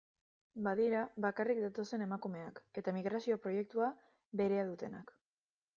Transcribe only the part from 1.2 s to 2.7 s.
bakarrik datozen emakumeak